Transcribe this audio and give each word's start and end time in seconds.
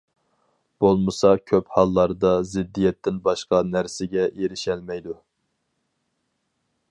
بولمىسا 0.83 1.33
كۆپ 1.51 1.67
ھاللاردا 1.75 2.31
زىددىيەتتىن 2.53 3.19
باشقا 3.27 3.61
نەرسىگە 3.75 4.25
ئېرىشەلمەيدۇ. 4.31 5.19